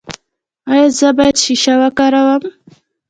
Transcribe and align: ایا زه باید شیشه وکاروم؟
ایا 0.71 0.85
زه 0.97 1.09
باید 1.17 1.35
شیشه 1.43 1.73
وکاروم؟ 1.81 2.43